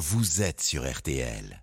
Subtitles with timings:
[0.00, 1.62] vous êtes sur RTL.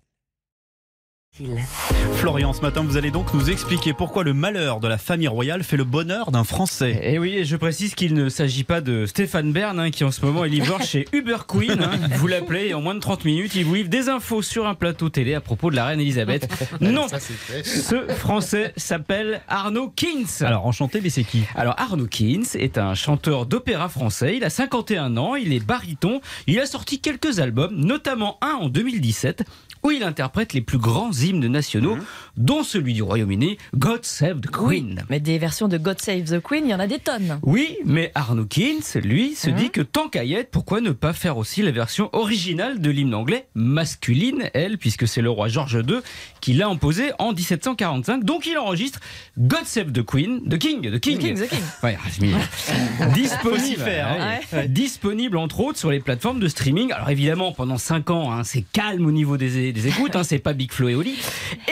[2.16, 5.62] Florian, ce matin, vous allez donc nous expliquer pourquoi le malheur de la famille royale
[5.62, 6.98] fait le bonheur d'un Français.
[7.02, 10.02] Et Eh oui, et je précise qu'il ne s'agit pas de Stéphane Bern, hein, qui
[10.04, 11.80] en ce moment est livreur chez Uber Queen.
[11.82, 12.08] hein.
[12.16, 14.74] Vous l'appelez et en moins de 30 minutes, il vous livre des infos sur un
[14.74, 16.48] plateau télé à propos de la reine Elisabeth.
[16.80, 20.42] Non, ce Français s'appelle Arnaud Kins.
[20.44, 21.42] Alors, enchanté, mais c'est qui?
[21.54, 24.36] Alors Arnaud Kins est un chanteur d'opéra français.
[24.36, 26.20] Il a 51 ans, il est baryton.
[26.46, 29.44] Il a sorti quelques albums, notamment un en 2017
[29.82, 31.96] où il interprète les plus grands hymnes nationaux,
[32.36, 35.04] dont celui du Royaume-Uni, God Save the Queen.
[35.10, 37.38] Mais des versions de God Save the Queen, il y en a des tonnes.
[37.42, 41.12] Oui, mais Arnaud Kins, lui, se dit que tant qu'à y être, pourquoi ne pas
[41.12, 45.74] faire aussi la version originale de l'hymne anglais, masculine, elle, puisque c'est le roi George
[45.86, 45.98] II
[46.40, 48.24] qui l'a imposé en 1745.
[48.24, 49.00] Donc il enregistre
[49.38, 51.18] God Save the Queen, The King, The King.
[51.18, 51.62] The King, the King.
[51.82, 52.38] Ouais, mignon.
[53.14, 54.20] disponible, faire, ouais.
[54.20, 54.38] hein.
[54.52, 54.68] Ouais.
[54.68, 56.92] disponible entre autres sur les plateformes de streaming.
[56.92, 60.38] Alors évidemment, pendant 5 ans, hein, c'est calme au niveau des, des écoutes, hein, c'est
[60.38, 61.18] pas Big Flo et Oli.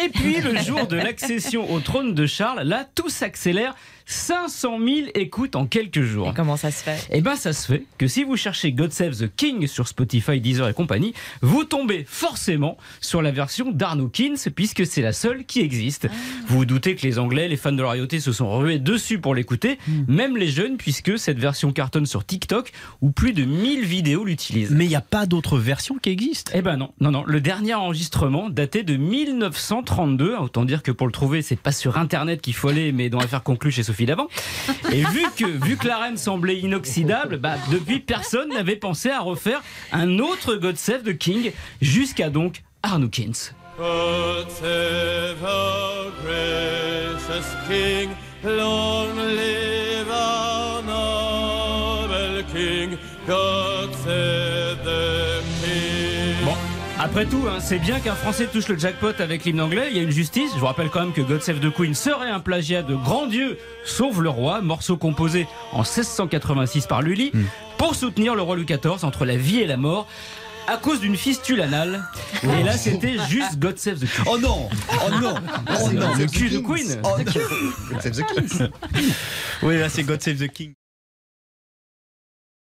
[0.05, 3.75] Et puis le jour de l'accession au trône de Charles, là, tout s'accélère.
[4.07, 6.29] 500 000 écoutes en quelques jours.
[6.29, 7.09] Et comment ça se fait?
[7.11, 10.41] Eh ben, ça se fait que si vous cherchez God Save the King sur Spotify,
[10.41, 11.13] Deezer et compagnie,
[11.43, 16.09] vous tombez forcément sur la version d'Arnaud Kins, puisque c'est la seule qui existe.
[16.47, 19.19] Vous vous doutez que les Anglais, les fans de la royauté, se sont rués dessus
[19.19, 23.85] pour l'écouter, même les jeunes, puisque cette version cartonne sur TikTok, où plus de 1000
[23.85, 24.71] vidéos l'utilisent.
[24.71, 26.53] Mais il n'y a pas d'autres versions qui existent?
[26.55, 27.25] Eh ben non, non, non.
[27.27, 30.37] Le dernier enregistrement datait de 1932.
[30.37, 33.19] Autant dire que pour le trouver, c'est pas sur Internet qu'il faut aller, mais dans
[33.19, 33.96] l'affaire conclue chez Sophie
[34.93, 39.63] Et vu que, vu la reine semblait inoxydable, bah, depuis personne n'avait pensé à refaire
[39.93, 43.53] un autre God Save the King, jusqu'à donc Arnaud Kins.
[53.27, 54.07] God
[56.99, 59.89] après tout, hein, c'est bien qu'un Français touche le jackpot avec l'hymne anglais.
[59.91, 60.51] Il y a une justice.
[60.55, 63.27] Je vous rappelle quand même que God Save the Queen serait un plagiat de Grand
[63.27, 67.33] Dieu sauve le roi, morceau composé en 1686 par Lully,
[67.79, 70.07] pour soutenir le roi Louis XIV entre la vie et la mort.
[70.69, 72.03] À cause d'une fistule anale.
[72.43, 74.27] Et là, c'était juste God Save the Queen.
[74.29, 74.69] Oh non
[75.07, 75.35] Oh non
[75.81, 77.01] Oh non Le cul de Queen.
[77.05, 78.69] Oh non.
[79.63, 80.75] Oui, là, c'est God Save the King.